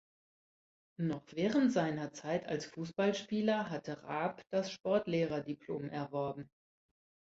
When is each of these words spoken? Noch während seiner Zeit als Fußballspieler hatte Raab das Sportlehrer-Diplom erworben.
Noch 0.97 1.27
während 1.31 1.71
seiner 1.73 2.11
Zeit 2.11 2.47
als 2.47 2.65
Fußballspieler 2.65 3.69
hatte 3.69 4.01
Raab 4.01 4.41
das 4.49 4.71
Sportlehrer-Diplom 4.71 5.89
erworben. 5.89 6.49